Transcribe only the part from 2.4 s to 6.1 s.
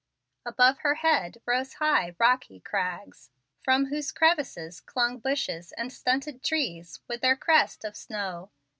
crags, from whose crevices clung bushes and